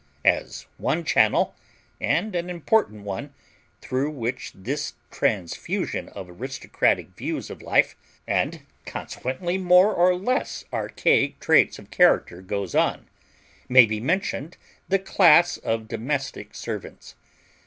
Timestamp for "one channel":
0.77-1.53